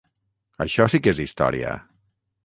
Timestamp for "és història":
1.15-1.75